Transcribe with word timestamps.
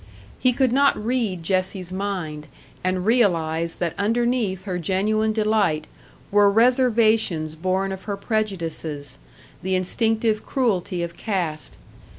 He 0.39 0.51
could 0.51 0.71
not 0.71 0.97
read 0.97 1.43
Jessie's 1.43 1.91
mind, 1.93 2.47
and 2.83 3.05
realise 3.05 3.75
that 3.75 3.93
underneath 3.99 4.63
her 4.63 4.79
genuine 4.79 5.31
delight 5.31 5.85
were 6.31 6.49
reservations 6.49 7.53
born 7.53 7.91
of 7.91 8.05
her 8.05 8.17
prejudices, 8.17 9.19
the 9.61 9.75
instinctive 9.75 10.43
cruelty 10.43 11.03
of 11.03 11.15
caste. 11.15 11.77